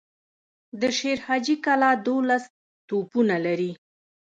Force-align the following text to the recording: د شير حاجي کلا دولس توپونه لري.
د 0.79 0.81
شير 0.97 1.17
حاجي 1.25 1.55
کلا 1.65 1.91
دولس 2.07 2.43
توپونه 2.87 3.35
لري. 3.45 3.71